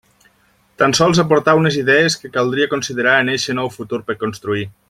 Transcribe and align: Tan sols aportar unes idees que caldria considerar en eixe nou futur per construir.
Tan 0.81 0.95
sols 0.99 1.19
aportar 1.25 1.55
unes 1.59 1.77
idees 1.83 2.17
que 2.23 2.33
caldria 2.39 2.71
considerar 2.75 3.15
en 3.27 3.33
eixe 3.39 3.59
nou 3.63 3.75
futur 3.81 4.05
per 4.09 4.21
construir. 4.27 4.71